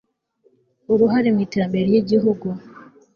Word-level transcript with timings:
uruhare 0.93 1.27
mu 1.33 1.39
iterambere 1.45 1.83
ry'igihugu 1.89 2.47